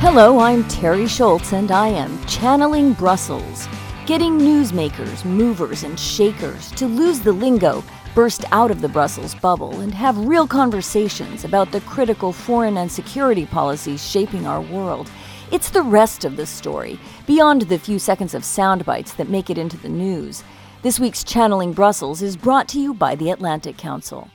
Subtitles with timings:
[0.00, 3.66] Hello, I'm Teri Schultz, and I am channeling Brussels,
[4.06, 7.82] getting newsmakers, movers, and shakers to lose the lingo,
[8.14, 12.90] burst out of the Brussels bubble, and have real conversations about the critical foreign and
[12.90, 15.10] security policies shaping our world.
[15.50, 19.50] It's the rest of the story, beyond the few seconds of sound bites that make
[19.50, 20.44] it into the news.
[20.82, 24.30] This week's Channeling Brussels is brought to you by the Atlantic Council.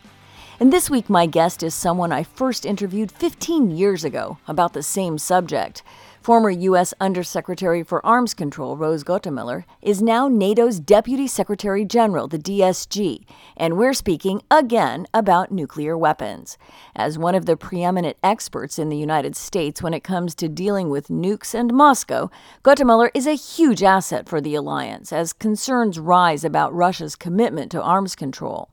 [0.60, 4.84] And this week, my guest is someone I first interviewed 15 years ago about the
[4.84, 5.82] same subject.
[6.22, 6.94] Former U.S.
[7.02, 13.26] Undersecretary for Arms Control Rose Gottemoeller is now NATO's Deputy Secretary General, the DSG,
[13.58, 16.58] and we're speaking again about nuclear weapons.
[16.96, 20.90] As one of the preeminent experts in the United States when it comes to dealing
[20.90, 22.30] with nukes and Moscow,
[22.64, 27.82] Gottemoeller is a huge asset for the alliance as concerns rise about Russia's commitment to
[27.82, 28.70] arms control.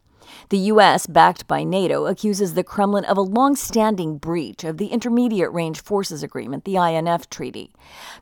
[0.50, 4.88] The U.S., backed by NATO, accuses the Kremlin of a long standing breach of the
[4.88, 7.72] Intermediate Range Forces Agreement, the INF Treaty.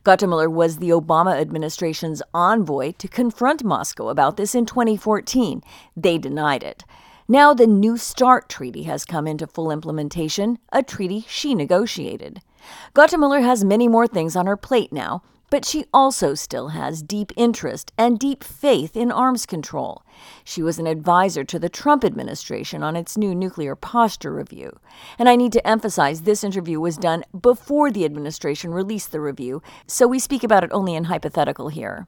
[0.03, 5.61] Gottemoeller was the Obama administration's envoy to confront Moscow about this in 2014.
[5.95, 6.83] They denied it.
[7.27, 12.41] Now, the New START Treaty has come into full implementation, a treaty she negotiated.
[12.95, 17.31] Gottemoeller has many more things on her plate now, but she also still has deep
[17.35, 20.03] interest and deep faith in arms control.
[20.43, 24.79] She was an advisor to the Trump administration on its new nuclear posture review.
[25.17, 29.61] And I need to emphasize this interview was done before the administration released the review,
[29.87, 32.07] so we speak about it only in hypothetical here.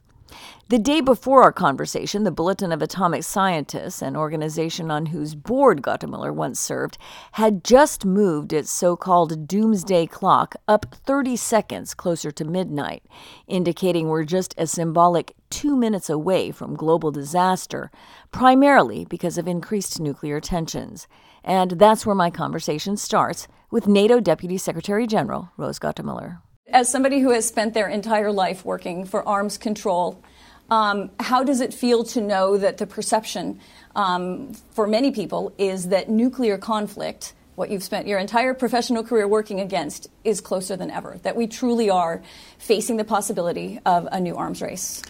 [0.70, 5.82] The day before our conversation, the Bulletin of Atomic Scientists, an organization on whose board
[5.82, 6.98] Gottemoeller once served,
[7.34, 13.04] had just moved its so called doomsday clock up 30 seconds closer to midnight,
[13.48, 17.92] indicating we're just a symbolic two minutes away from global disaster,
[18.32, 21.08] primarily because of increased nuclear tensions.
[21.44, 26.40] And that's where my conversation starts with NATO Deputy Secretary General Rose Gottemoeller.
[26.74, 30.24] As somebody who has spent their entire life working for arms control,
[30.70, 33.60] um, how does it feel to know that the perception
[33.94, 39.28] um, for many people is that nuclear conflict, what you've spent your entire professional career
[39.28, 41.20] working against, is closer than ever?
[41.24, 42.24] That we truly are
[42.58, 45.02] facing the possibility of a new arms race?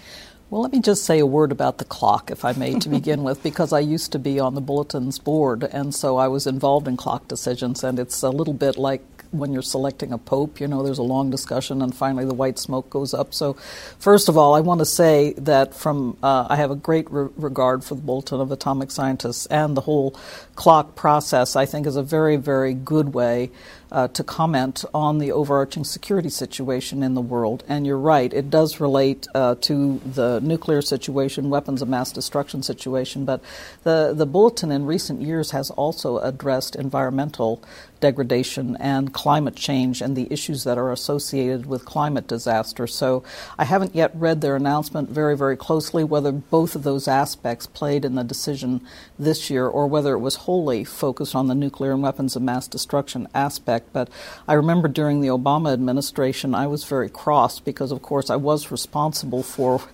[0.50, 3.22] Well, let me just say a word about the clock, if I may, to begin
[3.22, 6.88] with, because I used to be on the Bulletin's board, and so I was involved
[6.88, 10.68] in clock decisions, and it's a little bit like when you're selecting a pope, you
[10.68, 13.34] know, there's a long discussion and finally the white smoke goes up.
[13.34, 13.53] So,
[14.00, 17.30] first of all, I want to say that from uh, I have a great re-
[17.36, 20.12] regard for the Bulletin of Atomic Scientists and the whole
[20.56, 21.56] clock process.
[21.56, 23.52] I think is a very, very good way
[23.91, 27.63] uh, to comment on the overarching security situation in the world.
[27.68, 32.63] And you're right, it does relate uh, to the nuclear situation, weapons of mass destruction
[32.63, 33.41] situation, but
[33.84, 37.63] the, the bulletin in recent years has also addressed environmental
[38.02, 42.88] degradation and climate change and the issues that are associated with climate disaster.
[42.88, 43.23] So
[43.58, 48.03] I haven't yet read their announcement very, very closely whether both of those aspects played
[48.03, 48.81] in the decision
[49.18, 52.68] this year or whether it was wholly focused on the nuclear and weapons of mass
[52.68, 53.94] destruction aspect effect.
[53.94, 54.09] But
[54.47, 58.72] I remember during the Obama administration, I was very cross because, of course, I was
[58.72, 59.80] responsible for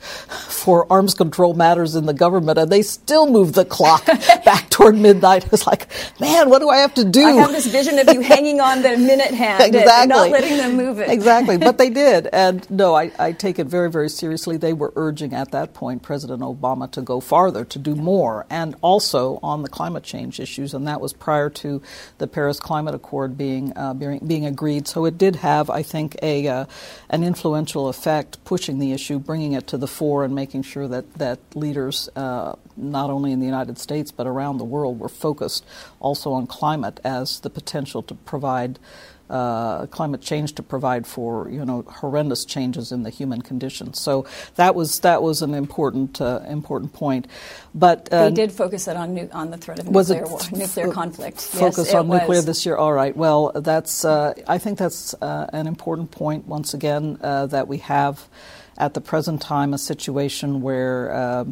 [0.57, 4.05] for arms control matters in the government, and they still moved the clock
[4.45, 5.45] back toward midnight.
[5.45, 5.87] I was like,
[6.19, 7.25] man, what do I have to do?
[7.25, 10.01] I have this vision of you hanging on the minute hand exactly.
[10.01, 11.09] and not letting them move it.
[11.09, 14.57] exactly, but they did, and no, I, I take it very, very seriously.
[14.57, 18.75] They were urging at that point President Obama to go farther, to do more, and
[18.81, 21.81] also on the climate change issues, and that was prior to
[22.17, 24.87] the Paris Climate Accord being uh, being, being, agreed.
[24.87, 26.65] So it did have, I think, a uh,
[27.09, 31.13] an influential effect, pushing the issue, bringing it to the fore, and making sure that
[31.15, 35.65] that leaders, uh, not only in the United States but around the world, were focused
[35.99, 38.79] also on climate as the potential to provide
[39.29, 43.93] uh, climate change to provide for you know horrendous changes in the human condition.
[43.93, 47.27] So that was that was an important uh, important point.
[47.73, 50.91] But uh, they did focus it on nu- on the threat of nuclear war, nuclear
[50.91, 51.41] conflict.
[51.41, 52.21] Focus yes, on was.
[52.21, 52.75] nuclear this year.
[52.75, 53.15] All right.
[53.15, 56.47] Well, that's uh, I think that's uh, an important point.
[56.47, 58.27] Once again, uh, that we have
[58.77, 61.45] at the present time a situation where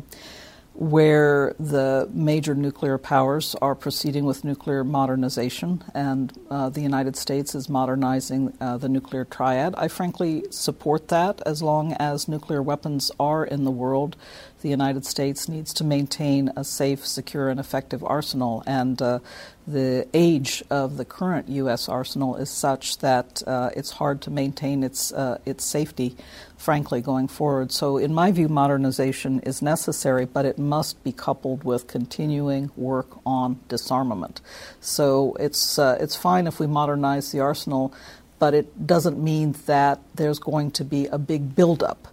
[0.75, 7.55] where the major nuclear powers are proceeding with nuclear modernization, and uh, the United States
[7.55, 9.73] is modernizing uh, the nuclear triad.
[9.77, 14.17] I frankly support that as long as nuclear weapons are in the world.
[14.61, 19.19] The United States needs to maintain a safe, secure, and effective arsenal, and uh,
[19.67, 21.89] the age of the current U.S.
[21.89, 26.15] arsenal is such that uh, it's hard to maintain its uh, its safety
[26.57, 27.71] frankly, going forward.
[27.71, 33.07] So, in my view, modernization is necessary, but it must be coupled with continuing work
[33.23, 34.41] on disarmament.
[34.81, 37.93] So, it's, uh, it's fine if we modernize the arsenal,
[38.39, 42.07] but it doesn't mean that there's going to be a big buildup.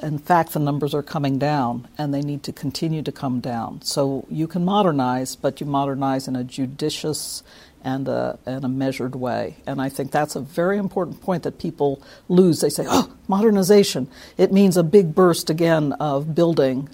[0.00, 3.82] In fact, the numbers are coming down and they need to continue to come down.
[3.82, 7.42] So you can modernize, but you modernize in a judicious
[7.82, 9.56] and a, and a measured way.
[9.66, 12.60] And I think that's a very important point that people lose.
[12.60, 14.08] They say, oh, modernization.
[14.36, 16.88] It means a big burst again of building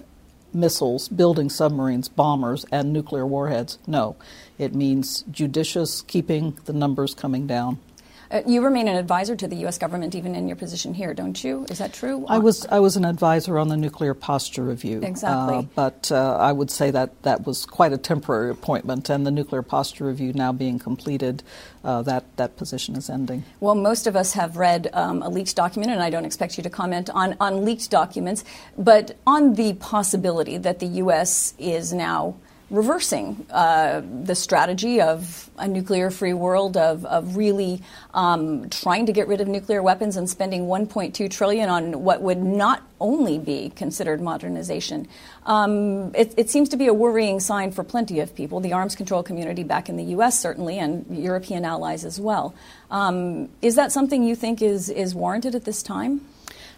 [0.53, 3.77] missiles, building submarines, bombers, and nuclear warheads.
[3.85, 4.15] No,
[4.57, 7.79] it means judicious, keeping the numbers coming down.
[8.31, 9.77] Uh, you remain an advisor to the U.S.
[9.77, 11.65] government even in your position here, don't you?
[11.69, 12.25] Is that true?
[12.27, 15.01] I was I was an advisor on the nuclear posture review.
[15.03, 15.57] Exactly.
[15.57, 19.31] Uh, but uh, I would say that that was quite a temporary appointment, and the
[19.31, 21.43] nuclear posture review now being completed,
[21.83, 23.43] uh, that that position is ending.
[23.59, 26.63] Well, most of us have read um, a leaked document, and I don't expect you
[26.63, 28.43] to comment on on leaked documents,
[28.77, 31.53] but on the possibility that the U.S.
[31.57, 32.35] is now
[32.69, 37.81] reversing uh, the strategy of a nuclear free world of, of really
[38.13, 42.39] um, trying to get rid of nuclear weapons and spending 1.2 trillion on what would
[42.39, 45.07] not only be considered modernization.
[45.45, 48.95] Um, it, it, seems to be a worrying sign for plenty of people the arms
[48.95, 52.55] control community back in the us certainly and european allies as well.
[52.89, 56.21] Um, is that something you think is, is warranted at this time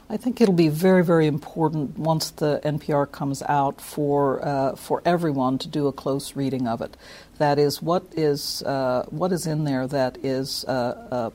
[0.09, 5.01] I think it'll be very, very important once the NPR comes out for uh, for
[5.03, 6.95] everyone to do a close reading of it.
[7.39, 11.31] That is, what is uh, what is in there that is uh,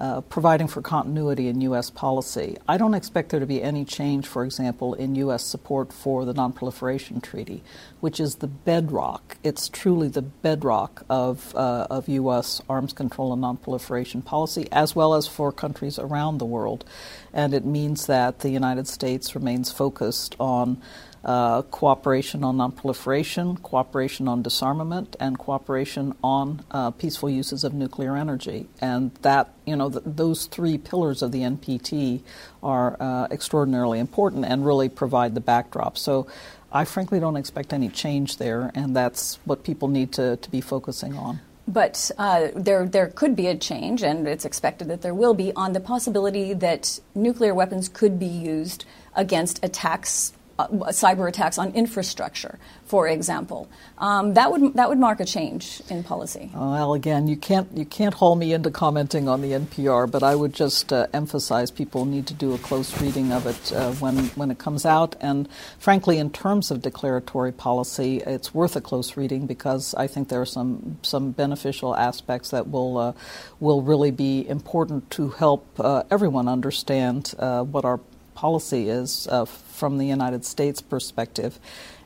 [0.00, 1.90] uh providing for continuity in U.S.
[1.90, 2.56] policy.
[2.68, 5.44] I don't expect there to be any change, for example, in U.S.
[5.44, 7.62] support for the Nonproliferation Treaty,
[8.00, 9.36] which is the bedrock.
[9.42, 12.60] It's truly the bedrock of, uh, of U.S.
[12.68, 16.84] arms control and nonproliferation policy, as well as for countries around the world.
[17.32, 20.80] And it means that the United States remains focused on
[21.24, 28.16] uh, cooperation on nonproliferation, cooperation on disarmament, and cooperation on uh, peaceful uses of nuclear
[28.16, 28.68] energy.
[28.80, 32.20] And that, you know, th- those three pillars of the NPT
[32.62, 35.96] are uh, extraordinarily important and really provide the backdrop.
[35.96, 36.26] So
[36.70, 40.60] I frankly don't expect any change there, and that's what people need to, to be
[40.60, 41.40] focusing on.
[41.66, 45.52] But uh, there, there could be a change, and it's expected that there will be,
[45.54, 48.84] on the possibility that nuclear weapons could be used
[49.14, 53.68] against attacks uh, cyber attacks on infrastructure, for example.
[53.98, 56.50] Um, that would that would mark a change in policy.
[56.54, 60.34] Well, again, you can't you can't haul me into commenting on the NPR, but I
[60.34, 64.26] would just uh, emphasize people need to do a close reading of it uh, when
[64.36, 65.16] when it comes out.
[65.20, 65.48] And
[65.78, 70.40] frankly, in terms of declaratory policy, it's worth a close reading because I think there
[70.40, 73.12] are some some beneficial aspects that will uh,
[73.60, 78.00] will really be important to help uh, everyone understand uh, what our
[78.44, 81.58] policy is uh, from the United States perspective,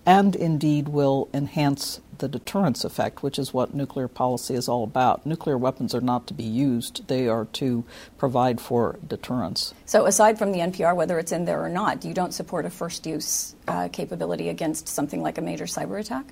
[0.06, 5.26] and indeed will enhance the deterrence effect, which is what nuclear policy is all about.
[5.26, 7.82] Nuclear weapons are not to be used, they are to
[8.18, 9.74] provide for deterrence.
[9.84, 12.70] So, aside from the NPR, whether it's in there or not, you don't support a
[12.70, 16.26] first use uh, capability against something like a major cyber attack?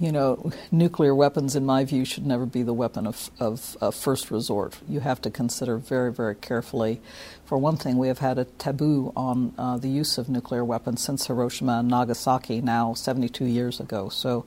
[0.00, 3.94] You know, nuclear weapons, in my view, should never be the weapon of, of, of,
[3.94, 4.78] first resort.
[4.88, 7.02] You have to consider very, very carefully.
[7.44, 11.02] For one thing, we have had a taboo on uh, the use of nuclear weapons
[11.02, 14.08] since Hiroshima and Nagasaki, now 72 years ago.
[14.08, 14.46] So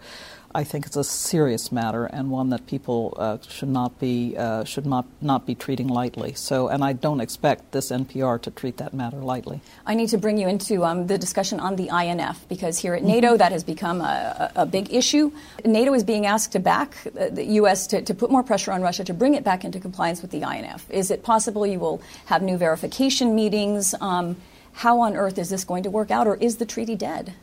[0.56, 4.64] I think it's a serious matter and one that people uh, should not be uh,
[4.64, 6.34] should not not be treating lightly.
[6.34, 9.62] So, and I don't expect this NPR to treat that matter lightly.
[9.86, 13.04] I need to bring you into um, the discussion on the INF because here at
[13.04, 15.32] NATO that has become a, a, big issue.
[15.66, 17.88] NATO is being asked to back uh, the U.S.
[17.88, 20.44] To, to put more pressure on Russia to bring it back into compliance with the
[20.44, 20.90] INF.
[20.90, 23.96] Is it possible you will have new verification meetings?
[24.00, 24.38] Um,
[24.74, 27.34] how on earth is this going to work out, or is the treaty dead?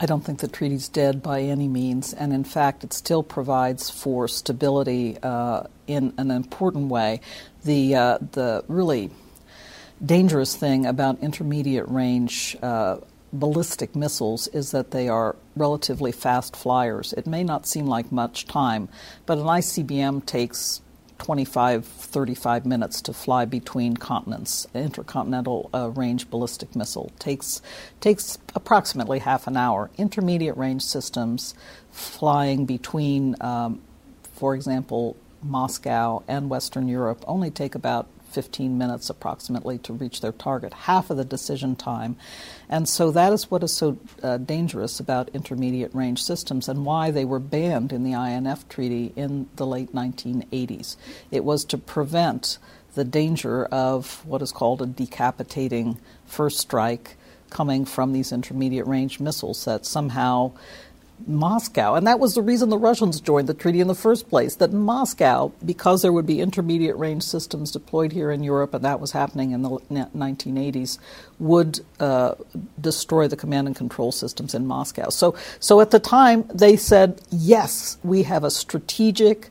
[0.00, 3.90] I don't think the treaty's dead by any means, and in fact, it still provides
[3.90, 7.20] for stability uh, in an important way.
[7.64, 9.10] The uh, the really
[10.04, 12.98] dangerous thing about intermediate range uh,
[13.32, 17.12] ballistic missiles is that they are relatively fast flyers.
[17.12, 18.88] It may not seem like much time,
[19.26, 20.80] but an ICBM takes
[21.22, 24.66] 25, 35 minutes to fly between continents.
[24.74, 27.62] Intercontinental uh, range ballistic missile takes
[28.00, 29.88] takes approximately half an hour.
[29.96, 31.54] Intermediate range systems
[31.92, 33.80] flying between, um,
[34.32, 40.32] for example, Moscow and Western Europe only take about 15 minutes approximately to reach their
[40.32, 42.16] target, half of the decision time.
[42.68, 47.10] And so that is what is so uh, dangerous about intermediate range systems and why
[47.10, 50.96] they were banned in the INF Treaty in the late 1980s.
[51.30, 52.58] It was to prevent
[52.94, 57.16] the danger of what is called a decapitating first strike
[57.50, 60.52] coming from these intermediate range missiles that somehow
[61.26, 64.56] Moscow, and that was the reason the Russians joined the treaty in the first place,
[64.56, 69.00] that Moscow, because there would be intermediate range systems deployed here in Europe, and that
[69.00, 70.98] was happening in the 1980s,
[71.38, 72.34] would uh,
[72.80, 75.10] destroy the command and control systems in Moscow.
[75.10, 79.50] So, so at the time, they said, yes, we have a strategic,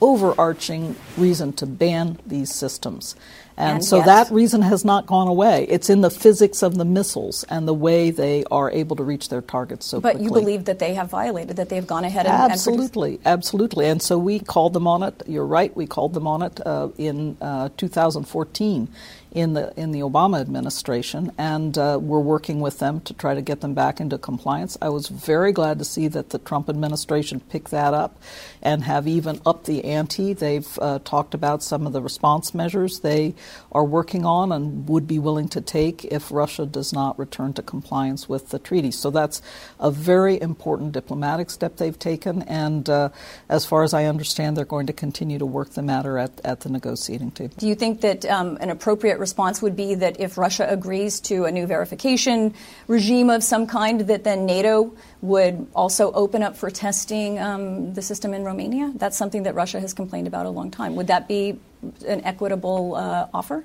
[0.00, 3.14] overarching reason to ban these systems.
[3.56, 4.06] And, And so yes.
[4.06, 5.66] that reason has not gone away.
[5.68, 9.30] It's in the physics of the missiles and the way they are able to reach
[9.30, 10.24] their targets so But quickly.
[10.24, 13.86] you believe that they have violated, that they have gone ahead and, and Absolutely, absolutely.
[13.86, 15.22] And so we called them on it.
[15.26, 15.74] You're right.
[15.76, 18.88] We called them on it uh, in uh, 2014
[19.32, 23.42] in the in the Obama administration, and uh, we're working with them to try to
[23.42, 24.78] get them back into compliance.
[24.80, 28.20] I was very glad to see that the Trump administration picked that up
[28.62, 30.32] and have even upped the ante.
[30.32, 33.34] They've uh, talked about some of the response measures they
[33.72, 37.62] are working on and would be willing to take if Russia does not return to
[37.62, 38.90] compliance with the treaty.
[38.90, 39.42] So that's
[39.78, 43.10] a very important diplomatic step they've taken, and uh,
[43.48, 46.60] as far as I understand, they're going to continue to work the matter at, at
[46.60, 47.54] the negotiating table.
[47.58, 51.44] Do you think that um, an appropriate response would be that if Russia agrees to
[51.44, 52.54] a new verification
[52.86, 58.02] regime of some kind, that then NATO would also open up for testing um, the
[58.02, 58.92] system in Romania?
[58.96, 60.94] That's something that Russia has complained about a long time.
[60.96, 61.58] Would that be
[62.06, 63.64] an equitable uh, offer?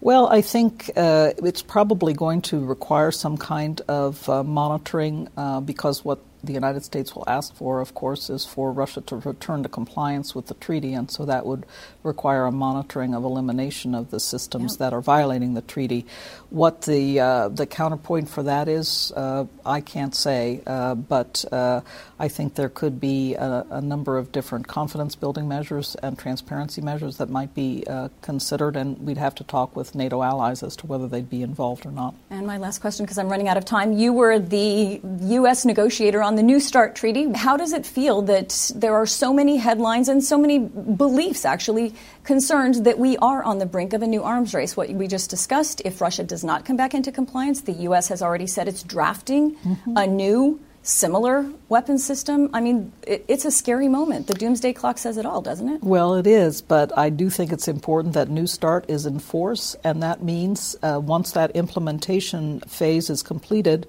[0.00, 5.60] Well, I think uh, it's probably going to require some kind of uh, monitoring uh,
[5.60, 9.62] because what the United States will ask for, of course, is for Russia to return
[9.62, 11.66] to compliance with the treaty, and so that would
[12.02, 16.06] require a monitoring of elimination of the systems that are violating the treaty.
[16.50, 21.80] What the uh, the counterpoint for that is, uh, I can't say, uh, but uh,
[22.18, 26.80] I think there could be a, a number of different confidence building measures and transparency
[26.80, 30.76] measures that might be uh, considered, and we'd have to talk with NATO allies as
[30.76, 32.14] to whether they'd be involved or not.
[32.30, 33.92] And my last question, because I'm running out of time.
[33.92, 35.64] You were the U.S.
[35.64, 37.32] negotiator on the New START treaty.
[37.32, 41.94] How does it feel that there are so many headlines and so many beliefs, actually,
[42.24, 44.76] concerned that we are on the brink of a new arms race?
[44.76, 48.08] What we just discussed, if Russia does not come back into compliance, the U.S.
[48.08, 49.56] has already said it's drafting
[49.96, 52.48] a new similar weapon system.
[52.52, 54.28] I mean, it, it's a scary moment.
[54.28, 55.82] The doomsday clock says it all, doesn't it?
[55.82, 59.74] Well, it is, but I do think it's important that New START is in force,
[59.82, 63.86] and that means uh, once that implementation phase is completed,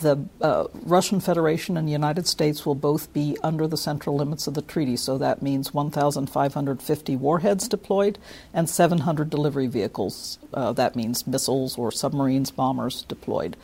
[0.00, 4.46] the uh, Russian Federation and the United States will both be under the central limits
[4.46, 4.96] of the treaty.
[4.96, 8.18] So that means 1,550 warheads deployed
[8.52, 10.38] and 700 delivery vehicles.
[10.52, 13.56] Uh, that means missiles or submarines, bombers deployed.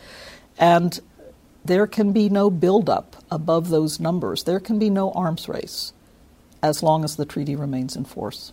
[0.58, 1.00] And
[1.64, 4.44] there can be no buildup above those numbers.
[4.44, 5.92] There can be no arms race
[6.62, 8.52] as long as the treaty remains in force.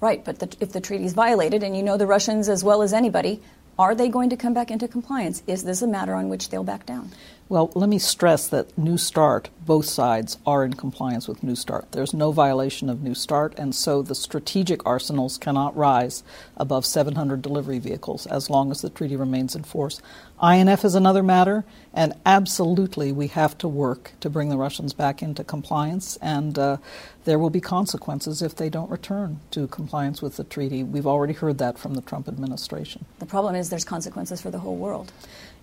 [0.00, 2.82] Right, but the, if the treaty is violated, and you know the Russians as well
[2.82, 3.40] as anybody,
[3.78, 5.42] are they going to come back into compliance?
[5.46, 7.10] Is this a matter on which they'll back down?
[7.48, 11.92] Well, let me stress that New START, both sides are in compliance with New START.
[11.92, 16.24] There's no violation of New START, and so the strategic arsenals cannot rise
[16.56, 20.02] above 700 delivery vehicles as long as the treaty remains in force.
[20.42, 25.22] INF is another matter, and absolutely we have to work to bring the Russians back
[25.22, 26.78] into compliance, and uh,
[27.26, 30.82] there will be consequences if they don't return to compliance with the treaty.
[30.82, 33.04] We've already heard that from the Trump administration.
[33.20, 35.12] The problem is there's consequences for the whole world.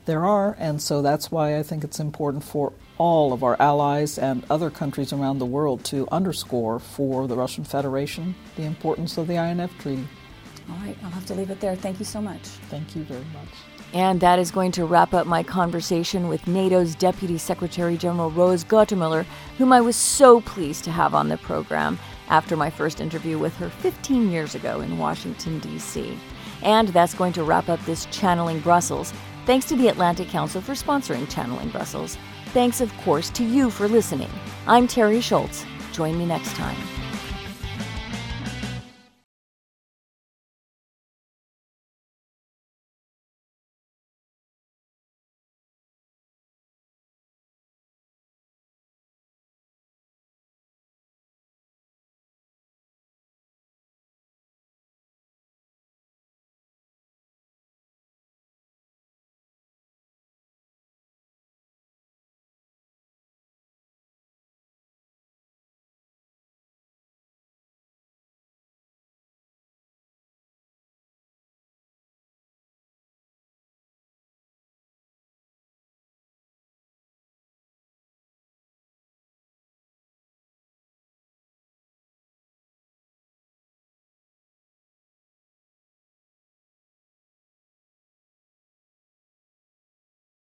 [0.05, 4.17] There are, and so that's why I think it's important for all of our allies
[4.17, 9.27] and other countries around the world to underscore for the Russian Federation the importance of
[9.27, 10.05] the INF Treaty.
[10.69, 11.75] All right, I'll have to leave it there.
[11.75, 12.41] Thank you so much.
[12.41, 13.49] Thank you very much.
[13.93, 18.63] And that is going to wrap up my conversation with NATO's Deputy Secretary General Rose
[18.63, 19.25] Gottemoeller,
[19.57, 23.55] whom I was so pleased to have on the program after my first interview with
[23.57, 26.17] her 15 years ago in Washington, D.C.
[26.63, 29.13] And that's going to wrap up this Channeling Brussels.
[29.45, 32.17] Thanks to the Atlantic Council for sponsoring Channeling Brussels.
[32.47, 34.29] Thanks, of course, to you for listening.
[34.67, 35.65] I'm Teri Schultz.
[35.91, 37.02] Join me next time.